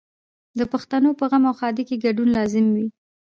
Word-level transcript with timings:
د 0.57 0.61
پښتنو 0.71 1.09
په 1.19 1.25
غم 1.29 1.43
او 1.49 1.55
ښادۍ 1.59 1.83
کې 1.89 2.01
ګډون 2.05 2.29
لازمي 2.37 2.71
وي. 2.75 2.87